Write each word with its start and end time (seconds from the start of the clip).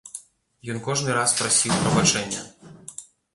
Ён 0.73 0.79
кожны 0.87 1.17
раз 1.17 1.35
прасіў 1.41 1.75
прабачэння. 1.83 2.41